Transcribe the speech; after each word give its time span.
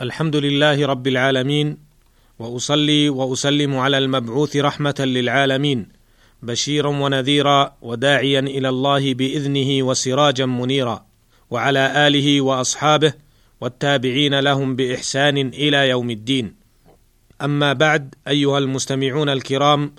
الحمد 0.00 0.36
لله 0.36 0.86
رب 0.86 1.06
العالمين 1.06 1.78
وأصلي 2.38 3.08
وأسلم 3.08 3.76
على 3.76 3.98
المبعوث 3.98 4.56
رحمة 4.56 4.94
للعالمين 4.98 5.88
بشيرا 6.42 6.88
ونذيرا 6.88 7.76
وداعيا 7.82 8.40
إلى 8.40 8.68
الله 8.68 9.14
بإذنه 9.14 9.82
وسراجا 9.82 10.46
منيرا 10.46 11.06
وعلى 11.50 12.06
آله 12.06 12.40
وأصحابه 12.40 13.12
والتابعين 13.60 14.40
لهم 14.40 14.76
بإحسان 14.76 15.38
إلى 15.38 15.88
يوم 15.88 16.10
الدين. 16.10 16.54
أما 17.42 17.72
بعد 17.72 18.14
أيها 18.28 18.58
المستمعون 18.58 19.28
الكرام 19.28 19.94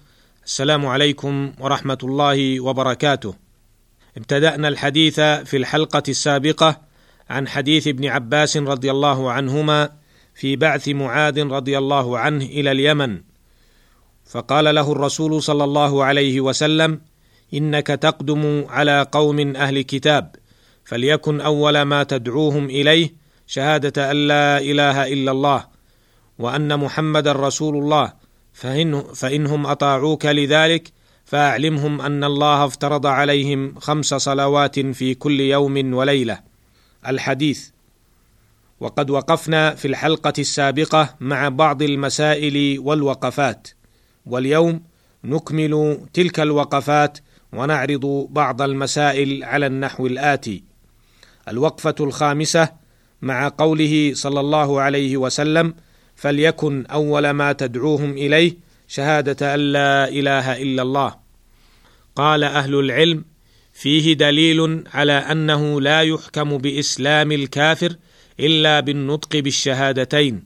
السلام 0.45 0.85
عليكم 0.85 1.53
ورحمة 1.59 1.97
الله 2.03 2.59
وبركاته. 2.59 3.35
ابتدأنا 4.17 4.67
الحديث 4.67 5.19
في 5.19 5.57
الحلقة 5.57 6.03
السابقة 6.09 6.90
عن 7.29 7.47
حديث 7.47 7.87
ابن 7.87 8.05
عباس 8.05 8.57
رضي 8.57 8.91
الله 8.91 9.31
عنهما 9.31 9.89
في 10.35 10.55
بعث 10.55 10.89
معاذ 10.89 11.47
رضي 11.47 11.77
الله 11.77 12.19
عنه 12.19 12.45
إلى 12.45 12.71
اليمن. 12.71 13.21
فقال 14.25 14.75
له 14.75 14.91
الرسول 14.91 15.43
صلى 15.43 15.63
الله 15.63 16.03
عليه 16.03 16.41
وسلم 16.41 17.01
إنك 17.53 17.87
تقدم 17.87 18.65
على 18.69 19.07
قوم 19.11 19.55
أهل 19.55 19.81
كتاب 19.81 20.35
فليكن 20.85 21.41
أول 21.41 21.81
ما 21.81 22.03
تدعوهم 22.03 22.65
إليه 22.65 23.13
شهادة 23.47 24.11
أن 24.11 24.27
لا 24.27 24.57
إله 24.57 25.13
إلا 25.13 25.31
الله 25.31 25.65
وأن 26.39 26.79
محمدا 26.79 27.31
رسول 27.31 27.77
الله 27.77 28.13
فإن 28.53 29.01
فإنهم 29.01 29.65
أطاعوك 29.65 30.25
لذلك 30.25 30.91
فأعلمهم 31.25 32.01
أن 32.01 32.23
الله 32.23 32.65
افترض 32.65 33.05
عليهم 33.05 33.79
خمس 33.79 34.13
صلوات 34.13 34.79
في 34.79 35.13
كل 35.13 35.39
يوم 35.39 35.93
وليلة. 35.93 36.50
الحديث. 37.07 37.69
وقد 38.79 39.09
وقفنا 39.09 39.75
في 39.75 39.87
الحلقة 39.87 40.33
السابقة 40.39 41.15
مع 41.19 41.49
بعض 41.49 41.81
المسائل 41.81 42.79
والوقفات. 42.79 43.67
واليوم 44.25 44.81
نكمل 45.23 45.99
تلك 46.13 46.39
الوقفات 46.39 47.17
ونعرض 47.53 48.27
بعض 48.29 48.61
المسائل 48.61 49.43
على 49.43 49.65
النحو 49.65 50.07
الآتي. 50.07 50.63
الوقفة 51.47 51.95
الخامسة 51.99 52.69
مع 53.21 53.51
قوله 53.57 54.11
صلى 54.15 54.39
الله 54.39 54.81
عليه 54.81 55.17
وسلم 55.17 55.73
فليكن 56.15 56.85
أول 56.85 57.29
ما 57.29 57.51
تدعوهم 57.51 58.11
إليه 58.11 58.57
شهادة 58.87 59.53
أن 59.53 59.59
لا 59.59 60.09
إله 60.09 60.61
إلا 60.61 60.81
الله 60.81 61.15
قال 62.15 62.43
أهل 62.43 62.75
العلم 62.79 63.25
فيه 63.81 64.13
دليل 64.13 64.83
على 64.93 65.13
أنه 65.13 65.81
لا 65.81 66.01
يحكم 66.01 66.57
بإسلام 66.57 67.31
الكافر 67.31 67.95
إلا 68.39 68.79
بالنطق 68.79 69.37
بالشهادتين. 69.37 70.43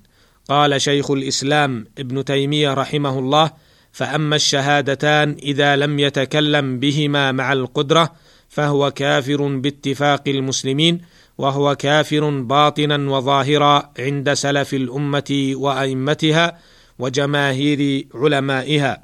قال 0.50 0.82
شيخ 0.82 1.12
الإسلام 1.12 1.88
ابن 1.98 2.26
تيمية 2.26 2.74
رحمه 2.74 3.20
الله 3.20 3.52
فأما 3.92 4.36
الشهادتان 4.36 5.36
إذا 5.44 5.76
لم 5.76 6.00
يتكلم 6.00 6.80
بهما 6.80 7.32
مع 7.32 7.54
القدرة 7.54 8.14
فهو 8.50 8.92
كافر 8.92 9.48
باتفاق 9.58 10.24
المسلمين 10.28 11.02
وهو 11.38 11.76
كافر 11.76 12.30
باطنا 12.30 13.12
وظاهرا 13.12 13.92
عند 14.00 14.34
سلف 14.34 14.74
الأمة 14.74 15.52
وأئمتها 15.56 16.60
وجماهير 17.00 18.08
علمائها. 18.14 19.04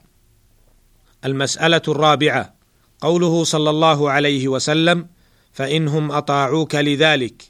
المسألة 1.25 1.81
الرابعة 1.87 2.60
قوله 3.01 3.43
صلى 3.43 3.69
الله 3.69 4.11
عليه 4.11 4.47
وسلم 4.47 5.07
فإنهم 5.53 6.11
أطاعوك 6.11 6.75
لذلك 6.75 7.43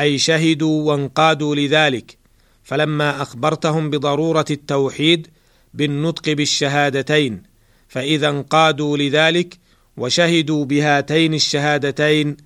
أي 0.00 0.18
شهدوا 0.18 0.92
وانقادوا 0.92 1.54
لذلك 1.54 2.16
فلما 2.62 3.22
أخبرتهم 3.22 3.90
بضرورة 3.90 4.44
التوحيد 4.50 5.28
بالنطق 5.74 6.32
بالشهادتين 6.32 7.42
فإذا 7.88 8.28
انقادوا 8.28 8.96
لذلك 8.96 9.58
وشهدوا 9.96 10.64
بهاتين 10.64 11.34
الشهادتين 11.34 12.36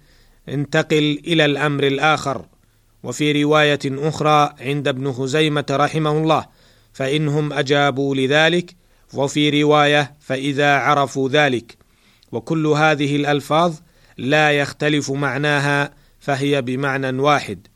انتقل 0.48 1.22
إلى 1.26 1.44
الأمر 1.44 1.86
الآخر. 1.86 2.44
وفي 3.02 3.42
رواية 3.42 3.78
أخرى 3.84 4.54
عند 4.60 4.88
ابن 4.88 5.12
خزيمه 5.12 5.64
رحمه 5.70 6.10
الله 6.10 6.46
فإنهم 6.92 7.52
أجابوا 7.52 8.14
لذلك 8.14 8.74
وفي 9.14 9.62
رواية 9.62 10.16
فإذا 10.20 10.74
عرفوا 10.74 11.28
ذلك. 11.28 11.79
وكل 12.32 12.66
هذه 12.66 13.16
الألفاظ 13.16 13.74
لا 14.18 14.52
يختلف 14.52 15.10
معناها 15.10 15.90
فهي 16.20 16.62
بمعنى 16.62 17.18
واحد. 17.18 17.66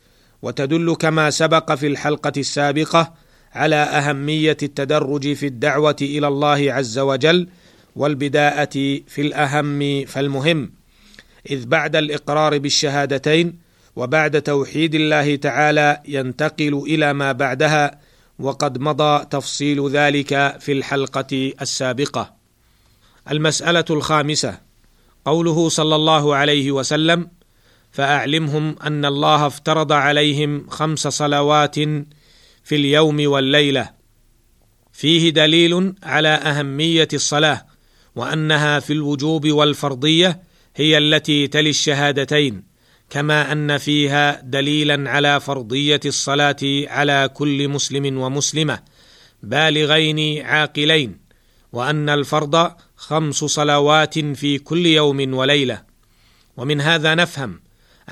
وتدل 0.43 0.95
كما 0.95 1.31
سبق 1.31 1.75
في 1.75 1.87
الحلقة 1.87 2.33
السابقة 2.37 3.15
على 3.53 3.77
أهمية 3.77 4.57
التدرج 4.63 5.33
في 5.33 5.47
الدعوة 5.47 5.97
إلى 6.03 6.29
الله 6.29 6.73
عز 6.73 6.99
وجل 6.99 7.49
والبداءة 7.97 8.73
في 9.07 9.19
الأهم 9.19 10.05
فالمهم. 10.05 10.73
إذ 11.51 11.67
بعد 11.67 11.97
الإقرار 11.97 12.59
بالشهادتين 12.59 13.59
وبعد 13.97 14.43
توحيد 14.43 14.95
الله 14.95 15.37
تعالى 15.37 16.01
ينتقل 16.09 16.83
إلى 16.87 17.13
ما 17.13 17.33
بعدها 17.33 18.01
وقد 18.39 18.79
مضى 18.79 19.25
تفصيل 19.25 19.91
ذلك 19.91 20.57
في 20.61 20.73
الحلقة 20.73 21.53
السابقة. 21.63 22.44
المسألة 23.31 23.85
الخامسة. 23.91 24.61
قوله 25.25 25.69
صلى 25.69 25.97
الله 25.97 26.37
عليه 26.37 26.73
وسلم 26.73 27.31
فأعلمهم 27.93 28.77
أن 28.83 29.05
الله 29.05 29.47
افترض 29.47 29.93
عليهم 29.93 30.67
خمس 30.69 31.09
صلوات 31.09 31.79
في 32.65 32.77
اليوم 32.77 33.27
والليلة. 33.27 33.91
فيه 34.93 35.31
دليل 35.31 35.95
على 36.03 36.29
أهمية 36.29 37.09
الصلاة 37.13 37.67
وأنها 38.17 38.81
في 38.81 38.93
الوجوب 38.93 39.49
والفرضية 39.49 40.43
هي 40.77 40.99
التي 40.99 41.47
تلي 41.47 41.71
الشهادتين 41.71 42.63
كما 43.11 43.53
أن 43.53 43.79
فيها 43.79 44.41
دليلا 44.41 45.11
على 45.11 45.41
فرضية 45.41 46.01
الصلاة 46.05 46.57
على 46.87 47.31
كل 47.35 47.69
مسلم 47.69 48.19
ومسلمة 48.19 48.79
بالغين 49.43 50.47
عاقلين 50.47 51.19
وأن 51.73 52.09
الفرض 52.09 52.73
خمس 53.09 53.35
صلوات 53.35 54.19
في 54.19 54.59
كل 54.59 54.87
يوم 54.87 55.35
وليلة. 55.35 55.83
ومن 56.57 56.81
هذا 56.81 57.15
نفهم 57.15 57.61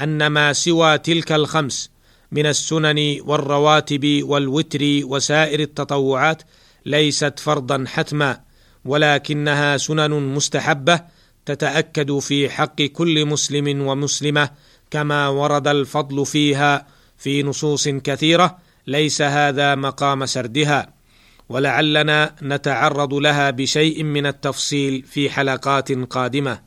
أن 0.03 0.27
ما 0.27 0.53
سوى 0.53 0.99
تلك 0.99 1.33
الخمس 1.33 1.91
من 2.33 2.47
السنن 2.47 3.19
والرواتب 3.21 4.21
والوتر 4.23 4.81
وسائر 5.05 5.61
التطوعات 5.61 6.43
ليست 6.87 7.39
فرضا 7.39 7.85
حتما 7.89 8.41
ولكنها 8.85 9.77
سنن 9.77 10.11
مستحبة 10.11 11.01
تتأكد 11.47 12.19
في 12.19 12.51
حق 12.51 12.83
كل 12.83 13.27
مسلم 13.27 13.87
ومسلمة 13.87 14.51
كما 14.91 15.29
ورد 15.29 15.69
الفضل 15.69 16.27
فيها 16.27 16.87
في 17.19 17.43
نصوص 17.43 17.89
كثيرة 17.89 18.59
ليس 18.87 19.23
هذا 19.23 19.75
مقام 19.75 20.27
سردها. 20.27 21.02
ولعلنا 21.49 22.35
نتعرض 22.43 23.15
لها 23.15 23.51
بشيء 23.51 24.03
من 24.03 24.27
التفصيل 24.27 25.03
في 25.03 25.31
حلقات 25.31 25.93
قادمة. 25.93 26.63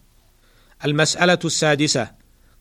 المسألة 0.85 1.39
السادسة 1.45 2.11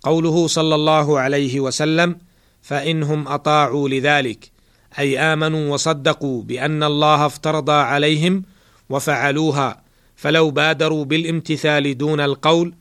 قوله 0.02 0.47
صلى 0.47 0.75
الله 0.75 1.20
عليه 1.20 1.60
وسلم 1.60 2.19
فإنهم 2.62 3.28
أطاعوا 3.28 3.88
لذلك 3.88 4.50
أي 4.98 5.19
آمنوا 5.19 5.75
وصدقوا 5.75 6.42
بأن 6.42 6.82
الله 6.82 7.26
افترض 7.26 7.70
عليهم 7.70 8.42
وفعلوها 8.91 9.82
فلو 10.16 10.50
بادروا 10.50 11.04
بالامتثال 11.04 11.98
دون 11.98 12.20
القول 12.20 12.75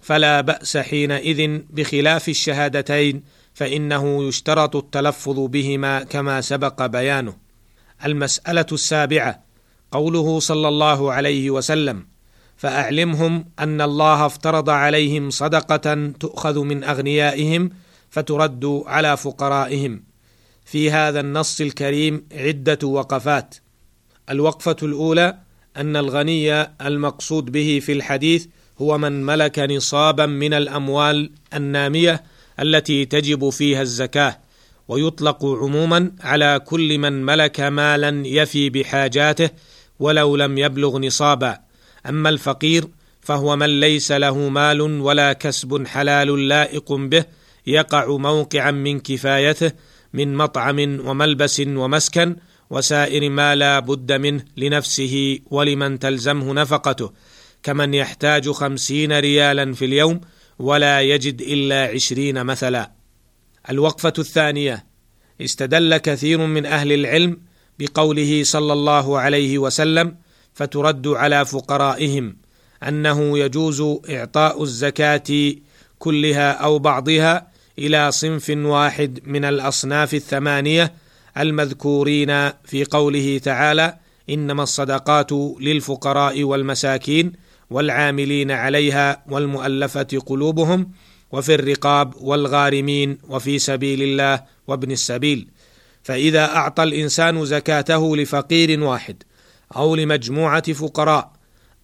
فلا 0.00 0.40
بأس 0.40 0.76
حينئذ 0.76 1.60
بخلاف 1.70 2.28
الشهادتين 2.28 3.22
فإنه 3.54 4.28
يشترط 4.28 4.76
التلفظ 4.76 5.38
بهما 5.38 6.02
كما 6.02 6.40
سبق 6.40 6.86
بيانه. 6.86 7.49
المسألة 8.04 8.66
السابعة 8.72 9.44
قوله 9.92 10.40
صلى 10.40 10.68
الله 10.68 11.12
عليه 11.12 11.50
وسلم 11.50 12.06
فأعلمهم 12.56 13.44
أن 13.58 13.80
الله 13.80 14.26
افترض 14.26 14.70
عليهم 14.70 15.30
صدقة 15.30 16.12
تؤخذ 16.20 16.58
من 16.58 16.84
أغنيائهم 16.84 17.70
فترد 18.10 18.82
على 18.86 19.16
فقرائهم. 19.16 20.02
في 20.64 20.90
هذا 20.90 21.20
النص 21.20 21.60
الكريم 21.60 22.26
عدة 22.32 22.88
وقفات. 22.88 23.54
الوقفة 24.30 24.76
الأولى 24.82 25.38
أن 25.76 25.96
الغني 25.96 26.62
المقصود 26.62 27.52
به 27.52 27.80
في 27.82 27.92
الحديث 27.92 28.46
هو 28.80 28.98
من 28.98 29.26
ملك 29.26 29.58
نصابا 29.58 30.26
من 30.26 30.54
الأموال 30.54 31.30
النامية 31.54 32.22
التي 32.60 33.04
تجب 33.04 33.48
فيها 33.48 33.82
الزكاة. 33.82 34.38
ويطلق 34.90 35.44
عموما 35.44 36.12
على 36.20 36.60
كل 36.66 36.98
من 36.98 37.24
ملك 37.24 37.60
مالا 37.60 38.22
يفي 38.26 38.70
بحاجاته 38.70 39.50
ولو 40.00 40.36
لم 40.36 40.58
يبلغ 40.58 40.98
نصابا. 40.98 41.58
أما 42.08 42.28
الفقير 42.28 42.84
فهو 43.20 43.56
من 43.56 43.80
ليس 43.80 44.12
له 44.12 44.48
مال 44.48 44.80
ولا 44.80 45.32
كسب 45.32 45.86
حلال 45.86 46.48
لائق 46.48 46.92
به 46.92 47.24
يقع 47.66 48.16
موقعا 48.16 48.70
من 48.70 49.00
كفايته 49.00 49.72
من 50.14 50.34
مطعم 50.34 50.78
وملبس 51.06 51.60
ومسكن 51.66 52.36
وسائر 52.70 53.30
ما 53.30 53.54
لا 53.54 53.78
بد 53.78 54.12
منه 54.12 54.44
لنفسه 54.56 55.38
ولمن 55.50 55.98
تلزمه 55.98 56.54
نفقته. 56.54 57.12
كمن 57.62 57.94
يحتاج 57.94 58.50
خمسين 58.50 59.18
ريالا 59.18 59.72
في 59.72 59.84
اليوم 59.84 60.20
ولا 60.58 61.00
يجد 61.00 61.40
إلا 61.40 61.82
عشرين 61.94 62.44
مثلا. 62.44 62.99
الوقفة 63.70 64.12
الثانية. 64.18 64.86
استدل 65.40 65.96
كثير 65.96 66.46
من 66.46 66.66
أهل 66.66 66.92
العلم 66.92 67.38
بقوله 67.78 68.42
صلى 68.44 68.72
الله 68.72 69.18
عليه 69.18 69.58
وسلم 69.58 70.16
فترد 70.54 71.08
على 71.08 71.44
فقرائهم 71.44 72.36
أنه 72.88 73.38
يجوز 73.38 73.82
إعطاء 74.10 74.62
الزكاة 74.62 75.54
كلها 75.98 76.52
أو 76.52 76.78
بعضها 76.78 77.50
إلى 77.78 78.12
صنف 78.12 78.50
واحد 78.56 79.20
من 79.24 79.44
الأصناف 79.44 80.14
الثمانية 80.14 80.92
المذكورين 81.38 82.50
في 82.64 82.84
قوله 82.90 83.38
تعالى 83.38 83.96
إنما 84.30 84.62
الصدقات 84.62 85.32
للفقراء 85.60 86.42
والمساكين 86.42 87.32
والعاملين 87.70 88.50
عليها 88.50 89.22
والمؤلفة 89.28 90.22
قلوبهم 90.26 90.90
وفي 91.32 91.54
الرقاب 91.54 92.14
والغارمين 92.20 93.18
وفي 93.28 93.58
سبيل 93.58 94.02
الله 94.02 94.42
وابن 94.66 94.90
السبيل. 94.90 95.48
فإذا 96.02 96.44
أعطى 96.44 96.82
الإنسان 96.82 97.44
زكاته 97.44 98.16
لفقير 98.16 98.82
واحد 98.84 99.22
أو 99.76 99.94
لمجموعة 99.94 100.72
فقراء 100.72 101.32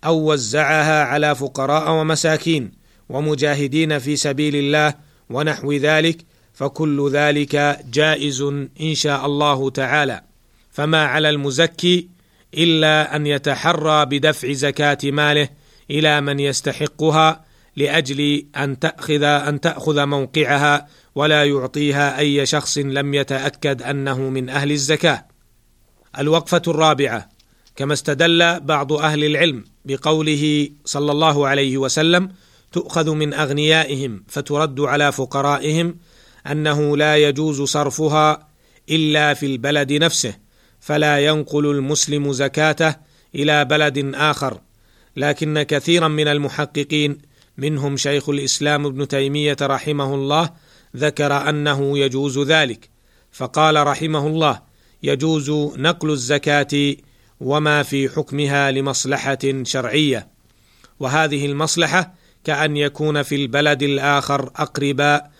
أو 0.04 0.32
وزعها 0.32 1.04
على 1.04 1.34
فقراء 1.34 1.90
ومساكين 1.90 2.72
ومجاهدين 3.08 3.98
في 3.98 4.16
سبيل 4.16 4.56
الله 4.56 4.94
ونحو 5.30 5.72
ذلك 5.72 6.18
فكل 6.54 7.10
ذلك 7.12 7.80
جائز 7.92 8.42
إن 8.80 8.94
شاء 8.94 9.26
الله 9.26 9.70
تعالى. 9.70 10.22
فما 10.70 11.04
على 11.04 11.30
المزكي 11.30 12.08
إلا 12.54 13.16
أن 13.16 13.26
يتحرى 13.26 14.06
بدفع 14.06 14.52
زكاة 14.52 14.98
ماله 15.04 15.48
إلى 15.90 16.20
من 16.20 16.40
يستحقها 16.40 17.44
لأجل 17.76 18.46
أن 18.56 18.78
تأخذ 18.78 19.22
أن 19.22 19.60
تأخذ 19.60 20.06
موقعها 20.06 20.88
ولا 21.14 21.44
يعطيها 21.44 22.18
أي 22.18 22.46
شخص 22.46 22.78
لم 22.78 23.14
يتأكد 23.14 23.82
أنه 23.82 24.18
من 24.18 24.48
أهل 24.48 24.72
الزكاة. 24.72 25.26
الوقفة 26.18 26.62
الرابعة 26.68 27.28
كما 27.76 27.92
استدل 27.92 28.60
بعض 28.60 28.92
أهل 28.92 29.24
العلم 29.24 29.64
بقوله 29.84 30.70
صلى 30.84 31.12
الله 31.12 31.46
عليه 31.46 31.78
وسلم 31.78 32.28
تؤخذ 32.72 33.10
من 33.10 33.34
أغنيائهم 33.34 34.24
فترد 34.28 34.80
على 34.80 35.12
فقرائهم 35.12 35.96
أنه 36.50 36.96
لا 36.96 37.16
يجوز 37.16 37.62
صرفها 37.62 38.48
إلا 38.90 39.34
في 39.34 39.46
البلد 39.46 39.92
نفسه 39.92 40.34
فلا 40.80 41.18
ينقل 41.18 41.66
المسلم 41.66 42.32
زكاته 42.32 42.94
إلى 43.34 43.64
بلد 43.64 44.14
آخر. 44.14 44.60
لكن 45.16 45.62
كثيرا 45.62 46.08
من 46.08 46.28
المحققين 46.28 47.18
منهم 47.58 47.96
شيخ 47.96 48.28
الإسلام 48.28 48.86
ابن 48.86 49.08
تيمية 49.08 49.56
رحمه 49.62 50.14
الله 50.14 50.50
ذكر 50.96 51.48
أنه 51.48 51.98
يجوز 51.98 52.38
ذلك 52.38 52.90
فقال 53.32 53.86
رحمه 53.86 54.26
الله 54.26 54.62
يجوز 55.02 55.50
نقل 55.76 56.10
الزكاة 56.10 56.96
وما 57.40 57.82
في 57.82 58.08
حكمها 58.08 58.70
لمصلحة 58.70 59.38
شرعية 59.62 60.28
وهذه 61.00 61.46
المصلحة 61.46 62.14
كأن 62.44 62.76
يكون 62.76 63.22
في 63.22 63.34
البلد 63.34 63.82
الآخر 63.82 64.50
أقرباء 64.56 65.30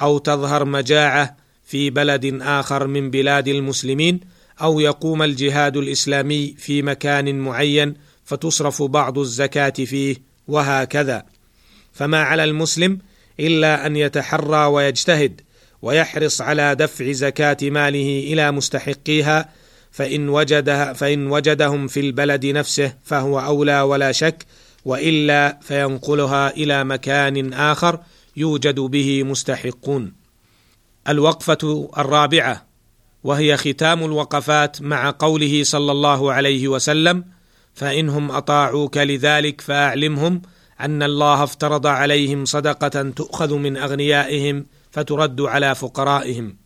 أو 0.00 0.18
تظهر 0.18 0.64
مجاعة 0.64 1.36
في 1.64 1.90
بلد 1.90 2.38
آخر 2.42 2.86
من 2.86 3.10
بلاد 3.10 3.48
المسلمين 3.48 4.20
أو 4.62 4.80
يقوم 4.80 5.22
الجهاد 5.22 5.76
الإسلامي 5.76 6.54
في 6.58 6.82
مكان 6.82 7.38
معين 7.38 7.94
فتصرف 8.24 8.82
بعض 8.82 9.18
الزكاة 9.18 9.70
فيه 9.70 10.16
وهكذا. 10.48 11.24
فما 11.92 12.22
على 12.22 12.44
المسلم 12.44 12.98
إلا 13.40 13.86
أن 13.86 13.96
يتحرى 13.96 14.64
ويجتهد 14.66 15.40
ويحرص 15.82 16.40
على 16.40 16.74
دفع 16.74 17.12
زكاة 17.12 17.56
ماله 17.62 18.32
إلى 18.32 18.52
مستحقيها 18.52 19.48
فإن 19.90 20.28
وجدها 20.28 20.92
فإن 20.92 21.26
وجدهم 21.26 21.88
في 21.88 22.00
البلد 22.00 22.46
نفسه 22.46 22.94
فهو 23.04 23.40
أولى 23.40 23.80
ولا 23.80 24.12
شك 24.12 24.46
وإلا 24.84 25.58
فينقلها 25.62 26.50
إلى 26.50 26.84
مكان 26.84 27.52
آخر 27.52 28.00
يوجد 28.36 28.80
به 28.80 29.22
مستحقون. 29.22 30.12
الوقفة 31.08 31.90
الرابعة 31.98 32.66
وهي 33.24 33.56
ختام 33.56 34.04
الوقفات 34.04 34.82
مع 34.82 35.14
قوله 35.18 35.64
صلى 35.64 35.92
الله 35.92 36.32
عليه 36.32 36.68
وسلم: 36.68 37.24
فإنهم 37.74 38.30
أطاعوك 38.30 38.96
لذلك 38.96 39.60
فأعلمهم 39.60 40.42
أن 40.80 41.02
الله 41.02 41.44
افترض 41.44 41.86
عليهم 41.86 42.44
صدقة 42.44 43.10
تؤخذ 43.10 43.54
من 43.54 43.76
أغنيائهم 43.76 44.66
فترد 44.90 45.40
على 45.40 45.74
فقرائهم. 45.74 46.56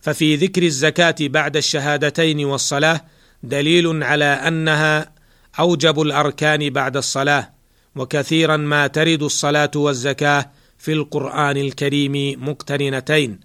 ففي 0.00 0.36
ذكر 0.36 0.62
الزكاة 0.62 1.14
بعد 1.20 1.56
الشهادتين 1.56 2.44
والصلاة 2.44 3.00
دليل 3.42 4.02
على 4.02 4.24
أنها 4.24 5.12
أوجب 5.58 6.00
الأركان 6.00 6.70
بعد 6.70 6.96
الصلاة 6.96 7.54
وكثيرا 7.96 8.56
ما 8.56 8.86
ترد 8.86 9.22
الصلاة 9.22 9.70
والزكاة 9.76 10.50
في 10.78 10.92
القرآن 10.92 11.56
الكريم 11.56 12.44
مقترنتين 12.48 13.40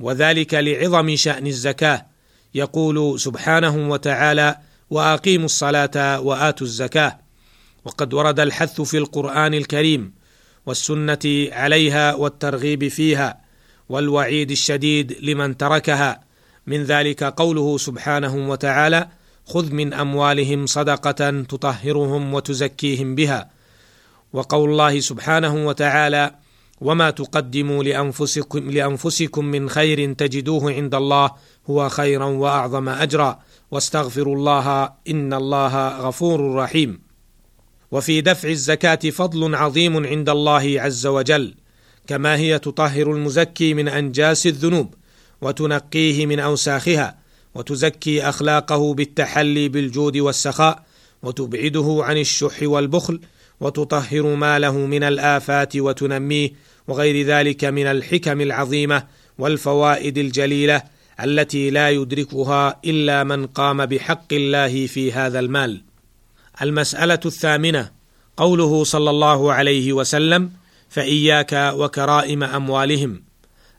وذلك 0.00 0.54
لعظم 0.54 1.16
شأن 1.16 1.46
الزكاة 1.46 2.06
يقول 2.54 3.20
سبحانه 3.20 3.90
وتعالى 3.90 4.56
وأقيموا 4.90 5.44
الصلاة 5.44 6.20
وآتوا 6.20 6.66
الزكاة 6.66 7.18
وقد 7.84 8.14
ورد 8.14 8.40
الحث 8.40 8.80
في 8.80 8.98
القرآن 8.98 9.54
الكريم 9.54 10.12
والسنة 10.66 11.48
عليها 11.52 12.14
والترغيب 12.14 12.88
فيها 12.88 13.40
والوعيد 13.88 14.50
الشديد 14.50 15.16
لمن 15.22 15.56
تركها. 15.56 16.30
من 16.66 16.84
ذلك 16.84 17.24
قوله 17.24 17.78
سبحانه 17.78 18.50
وتعالى 18.50 19.08
خذ 19.46 19.72
من 19.72 19.94
أموالهم 19.94 20.66
صدقة 20.66 21.30
تطهرهم 21.42 22.34
وتزكيهم 22.34 23.14
بها 23.14 23.50
وقول 24.32 24.70
الله 24.70 25.00
سبحانه 25.00 25.66
وتعالى 25.66 26.34
وما 26.80 27.10
تقدموا 27.10 27.84
لانفسكم 27.84 28.70
لأنفسكم 28.70 29.44
من 29.44 29.68
خير 29.68 30.12
تجدوه 30.12 30.72
عند 30.72 30.94
الله 30.94 31.30
هو 31.70 31.88
خيرا 31.88 32.24
وأعظم 32.24 32.88
أجرا 32.88 33.38
واستغفروا 33.70 34.36
الله 34.36 34.92
إن 35.08 35.32
الله 35.32 35.88
غفور 35.88 36.54
رحيم. 36.54 37.09
وفي 37.92 38.20
دفع 38.20 38.48
الزكاة 38.48 39.10
فضل 39.10 39.54
عظيم 39.54 40.06
عند 40.06 40.28
الله 40.28 40.80
عز 40.80 41.06
وجل 41.06 41.54
كما 42.06 42.36
هي 42.36 42.58
تطهر 42.58 43.12
المزكي 43.12 43.74
من 43.74 43.88
أنجاس 43.88 44.46
الذنوب 44.46 44.94
وتنقيه 45.40 46.26
من 46.26 46.40
أوساخها 46.40 47.18
وتزكي 47.54 48.22
أخلاقه 48.22 48.94
بالتحلي 48.94 49.68
بالجود 49.68 50.16
والسخاء 50.16 50.82
وتبعده 51.22 51.98
عن 52.00 52.18
الشح 52.18 52.62
والبخل 52.62 53.20
وتطهر 53.60 54.34
ماله 54.34 54.78
من 54.78 55.02
الآفات 55.02 55.76
وتنميه 55.76 56.50
وغير 56.88 57.26
ذلك 57.26 57.64
من 57.64 57.86
الحكم 57.86 58.40
العظيمة 58.40 59.06
والفوائد 59.38 60.18
الجليلة 60.18 60.82
التي 61.24 61.70
لا 61.70 61.90
يدركها 61.90 62.80
إلا 62.84 63.24
من 63.24 63.46
قام 63.46 63.86
بحق 63.86 64.32
الله 64.32 64.86
في 64.86 65.12
هذا 65.12 65.38
المال. 65.38 65.82
المسألة 66.62 67.20
الثامنة 67.26 67.90
قوله 68.36 68.84
صلى 68.84 69.10
الله 69.10 69.52
عليه 69.52 69.92
وسلم 69.92 70.50
فإياك 70.88 71.72
وكرائم 71.76 72.42
أموالهم 72.42 73.22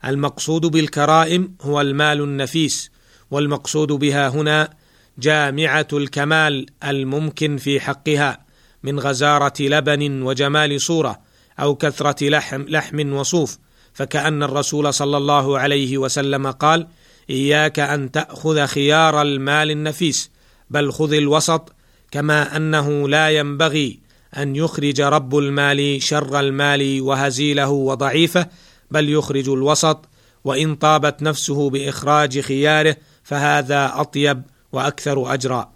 المقصود 0.05 0.65
بالكرائم 0.65 1.55
هو 1.61 1.81
المال 1.81 2.21
النفيس 2.21 2.91
والمقصود 3.31 3.91
بها 3.91 4.29
هنا 4.29 4.69
جامعة 5.17 5.87
الكمال 5.93 6.65
الممكن 6.83 7.57
في 7.57 7.79
حقها 7.79 8.45
من 8.83 8.99
غزارة 8.99 9.53
لبن 9.59 10.21
وجمال 10.21 10.81
صورة 10.81 11.19
أو 11.59 11.75
كثرة 11.75 12.29
لحم, 12.29 12.61
لحم 12.61 13.13
وصوف. 13.13 13.57
فكأن 13.93 14.43
الرسول 14.43 14.93
صلى 14.93 15.17
الله 15.17 15.59
عليه 15.59 15.97
وسلم 15.97 16.51
قال: 16.51 16.87
إياك 17.29 17.79
أن 17.79 18.11
تأخذ 18.11 18.65
خيار 18.65 19.21
المال 19.21 19.71
النفيس 19.71 20.31
بل 20.69 20.91
خذ 20.91 21.13
الوسط 21.13 21.73
كما 22.11 22.57
أنه 22.57 23.09
لا 23.09 23.29
ينبغي 23.29 23.99
أن 24.37 24.55
يخرج 24.55 25.01
رب 25.01 25.37
المال 25.37 26.03
شر 26.03 26.39
المال 26.39 27.01
وهزيله 27.01 27.69
وضعيفه 27.69 28.47
بل 28.91 29.09
يخرج 29.09 29.49
الوسط 29.49 30.09
وإن 30.43 30.75
طابت 30.75 31.23
نفسه 31.23 31.69
بإخراج 31.69 32.39
خياره 32.39 32.95
فهذا 33.23 33.91
أطيب 33.95 34.41
وأكثر 34.71 35.33
أجرا. 35.33 35.71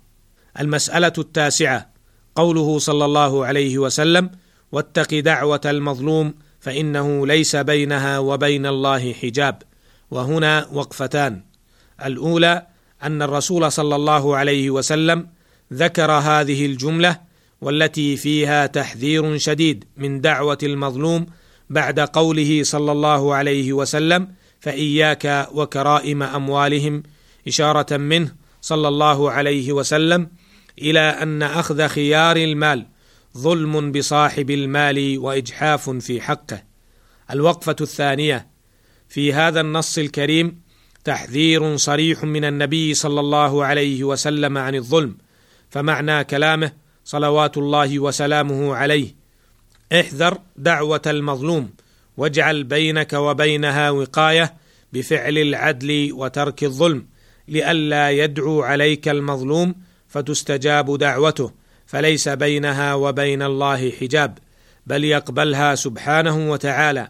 المسألة 0.60 1.14
التاسعة 1.18 1.90
قوله 2.36 2.80
صلى 2.80 3.06
الله 3.06 3.46
عليه 3.46 3.78
وسلم 3.78 4.30
واتق 4.72 5.20
دعوة 5.20 5.62
المظلوم 5.66 6.34
فإنه 6.60 7.28
ليس 7.28 7.56
بينها 7.56 8.20
وبين 8.20 8.66
الله 8.66 9.14
حجاب 9.14 9.62
وهنا 10.12 10.68
وقفتان. 10.74 11.42
الأولى 12.06 12.68
أن 13.04 13.22
الرسول 13.22 13.72
صلى 13.72 13.96
الله 13.96 14.36
عليه 14.38 14.70
وسلم 14.70 15.28
ذكر 15.76 16.12
هذه 16.12 16.66
الجملة 16.66 17.20
والتي 17.62 18.18
فيها 18.18 18.66
تحذير 18.66 19.38
شديد 19.38 19.86
من 19.98 20.22
دعوة 20.22 20.58
المظلوم 20.64 21.26
بعد 21.70 22.00
قوله 22.00 22.64
صلى 22.64 22.92
الله 22.92 23.36
عليه 23.36 23.74
وسلم 23.74 24.28
فإياك 24.60 25.48
وكرائم 25.52 26.24
أموالهم 26.24 27.04
إشارة 27.48 27.98
منه 27.98 28.36
صلى 28.62 28.88
الله 28.88 29.32
عليه 29.32 29.72
وسلم 29.72 30.30
إلى 30.82 31.00
أن 31.00 31.44
أخذ 31.44 31.88
خيار 31.88 32.38
المال 32.38 32.86
ظلم 33.38 33.92
بصاحب 33.92 34.52
المال 34.52 35.18
وإجحاف 35.20 35.90
في 35.90 36.22
حقه. 36.22 36.64
الوقفة 37.32 37.76
الثانية 37.82 38.48
في 39.10 39.34
هذا 39.34 39.62
النص 39.62 39.98
الكريم 39.98 40.62
تحذير 41.04 41.78
صريح 41.78 42.24
من 42.24 42.46
النبي 42.46 42.94
صلى 42.94 43.20
الله 43.20 43.66
عليه 43.66 44.04
وسلم 44.04 44.58
عن 44.58 44.76
الظلم 44.76 45.18
فمعنى 45.76 46.24
كلامه 46.24 46.72
صلوات 47.04 47.58
الله 47.58 48.00
وسلامه 48.00 48.76
عليه. 48.76 49.16
احذر 49.94 50.38
دعوة 50.56 51.02
المظلوم 51.08 51.70
واجعل 52.18 52.64
بينك 52.64 53.14
وبينها 53.14 53.90
وقاية 53.90 54.54
بفعل 54.94 55.38
العدل 55.38 56.10
وترك 56.14 56.64
الظلم 56.64 57.08
لئلا 57.48 58.12
يدعو 58.12 58.62
عليك 58.62 59.08
المظلوم 59.08 59.76
فتستجاب 60.08 60.98
دعوته 60.98 61.52
فليس 61.86 62.30
بينها 62.30 62.94
وبين 62.94 63.42
الله 63.42 63.92
حجاب 63.92 64.38
بل 64.88 65.04
يقبلها 65.04 65.76
سبحانه 65.76 66.52
وتعالى. 66.52 67.08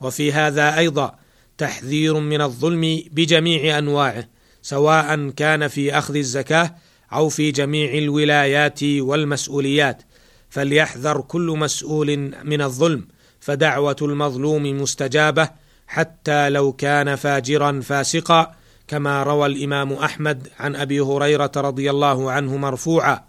وفي 0.00 0.32
هذا 0.32 0.78
أيضا 0.78 1.18
تحذير 1.58 2.18
من 2.18 2.40
الظلم 2.40 3.02
بجميع 3.12 3.78
أنواعه 3.78 4.28
سواء 4.62 5.30
كان 5.30 5.68
في 5.68 5.98
أخذ 5.98 6.16
الزكاة 6.16 6.74
أو 7.12 7.28
في 7.28 7.50
جميع 7.50 7.98
الولايات 7.98 8.82
والمسؤوليات 8.82 10.02
فليحذر 10.50 11.20
كل 11.20 11.54
مسؤول 11.58 12.32
من 12.44 12.62
الظلم 12.62 13.08
فدعوة 13.40 13.96
المظلوم 14.02 14.82
مستجابة 14.82 15.50
حتى 15.86 16.48
لو 16.48 16.72
كان 16.72 17.16
فاجرا 17.16 17.80
فاسقا 17.80 18.54
كما 18.88 19.22
روى 19.22 19.46
الإمام 19.46 19.92
أحمد 19.92 20.48
عن 20.58 20.76
أبي 20.76 21.00
هريرة 21.00 21.52
رضي 21.56 21.90
الله 21.90 22.30
عنه 22.30 22.56
مرفوعا. 22.56 23.24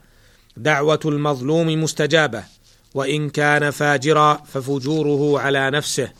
دعوة 0.58 1.00
المظلوم 1.06 1.84
مستجابة 1.84 2.44
وإن 2.94 3.30
كان 3.30 3.72
فاجرا 3.72 4.34
ففجوره 4.34 5.40
على 5.40 5.72
نفسه. 5.72 6.12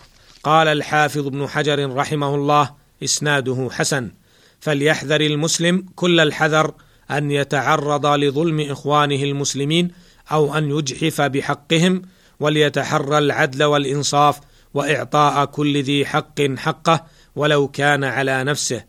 قال 0.44 0.68
الحافظ 0.68 1.28
ابن 1.28 1.48
حجر 1.48 1.96
رحمه 1.96 2.36
الله 2.36 2.72
إسناده 3.04 3.70
حسن. 3.72 4.12
فليحذر 4.60 5.22
المسلم 5.22 5.86
كل 5.96 6.20
الحذر 6.20 6.74
أن 7.12 7.32
يتعرض 7.32 8.06
لظلم 8.06 8.60
إخوانه 8.72 9.24
المسلمين 9.24 9.92
أو 10.32 10.58
أن 10.58 10.72
يجحف 10.72 11.22
بحقهم 11.22 12.02
وليتحرى 12.40 13.18
العدل 13.18 13.64
والإنصاف 13.64 14.40
وإعطاء 14.74 15.46
كل 15.46 15.84
ذي 15.84 16.06
حق 16.06 16.42
حقه 16.58 17.06
ولو 17.36 17.68
كان 17.68 18.04
على 18.04 18.44
نفسه. 18.44 18.84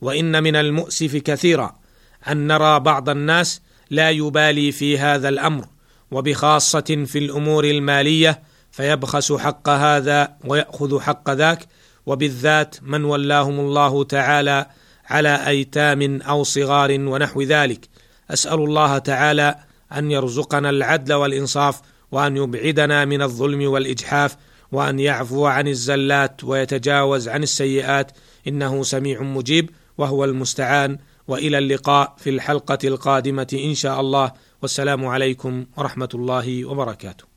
وإن 0.00 0.42
من 0.42 0.56
المؤسف 0.56 1.16
كثيرا 1.16 1.74
أن 2.28 2.46
نرى 2.46 2.80
بعض 2.80 3.08
الناس 3.08 3.60
لا 3.90 4.10
يبالي 4.10 4.72
في 4.72 4.98
هذا 4.98 5.28
الأمر 5.28 5.66
وبخاصة 6.10 7.04
في 7.06 7.18
الأمور 7.18 7.64
المالية 7.64 8.42
فيبخس 8.70 9.32
حق 9.32 9.68
هذا 9.68 10.36
ويأخذ 10.44 11.00
حق 11.00 11.30
ذاك 11.30 11.66
وبالذات 12.06 12.76
من 12.82 13.04
ولاهم 13.04 13.60
الله 13.60 14.04
تعالى 14.04 14.66
على 15.06 15.46
أيتام 15.46 16.22
أو 16.22 16.44
صغار 16.44 16.90
ونحو 17.00 17.42
ذلك. 17.42 17.88
أسأل 18.30 18.54
الله 18.54 18.98
تعالى 18.98 19.54
أن 19.92 20.10
يرزقنا 20.10 20.70
العدل 20.70 21.14
والإنصاف 21.14 21.80
وأن 22.12 22.36
يبعدنا 22.36 23.04
من 23.04 23.22
الظلم 23.22 23.70
والإجحاف 23.70 24.36
وأن 24.72 24.98
يعفو 24.98 25.46
عن 25.46 25.68
الزلات 25.68 26.44
ويتجاوز 26.44 27.28
عن 27.28 27.42
السيئات. 27.42 28.12
إنه 28.48 28.82
سميع 28.82 29.22
مجيب 29.22 29.70
وهو 29.98 30.24
المستعان. 30.24 30.98
وإلى 31.28 31.58
اللقاء 31.58 32.14
في 32.18 32.30
الحلقة 32.30 32.78
القادمة 32.84 33.58
إن 33.64 33.74
شاء 33.74 34.00
الله. 34.00 34.32
والسلام 34.62 35.06
عليكم 35.06 35.66
ورحمة 35.76 36.08
الله 36.14 36.64
وبركاته. 36.64 37.35